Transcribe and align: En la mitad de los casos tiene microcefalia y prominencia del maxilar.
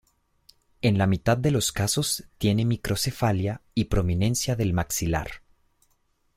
En 0.81 0.97
la 0.97 1.05
mitad 1.05 1.37
de 1.37 1.51
los 1.51 1.71
casos 1.71 2.23
tiene 2.39 2.65
microcefalia 2.65 3.61
y 3.75 3.83
prominencia 3.85 4.55
del 4.55 4.73
maxilar. 4.73 5.43